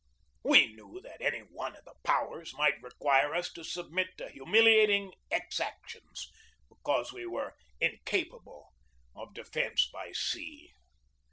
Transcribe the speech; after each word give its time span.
We 0.41 0.73
knew 0.73 0.99
that 1.03 1.21
any 1.21 1.41
one 1.41 1.75
of 1.75 1.85
the 1.85 1.93
powers 2.03 2.55
might 2.55 2.81
require 2.81 3.35
us 3.35 3.53
to 3.53 3.63
submit 3.63 4.17
to 4.17 4.29
humiliating 4.29 5.13
exactions 5.29 6.31
because 6.69 7.13
we 7.13 7.27
were 7.27 7.53
incapable 7.79 8.73
of 9.15 9.35
defence 9.35 9.87
by 9.93 10.11
sea. 10.13 10.71